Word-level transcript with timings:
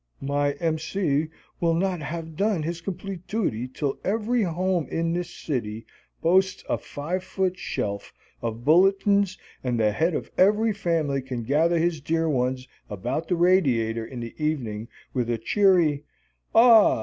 My 0.19 0.53
M. 0.53 0.79
C. 0.79 1.27
will 1.59 1.75
not 1.75 1.99
have 2.01 2.35
done 2.35 2.63
his 2.63 2.81
complete 2.81 3.27
duty 3.27 3.67
till 3.67 3.99
every 4.03 4.41
home 4.41 4.87
in 4.87 5.13
this 5.13 5.29
city 5.29 5.85
boasts 6.23 6.63
a 6.67 6.79
five 6.79 7.23
foot 7.23 7.55
shelf 7.55 8.11
of 8.41 8.65
bulletins 8.65 9.37
and 9.63 9.79
the 9.79 9.91
head 9.91 10.15
of 10.15 10.31
every 10.39 10.73
family 10.73 11.21
can 11.21 11.43
gather 11.43 11.77
his 11.77 12.01
dear 12.01 12.27
ones 12.27 12.67
about 12.89 13.27
the 13.27 13.35
radiator 13.35 14.03
in 14.03 14.19
the 14.21 14.33
evening 14.43 14.87
with 15.13 15.29
a 15.29 15.37
cheery: 15.37 16.03
"Ah! 16.55 16.99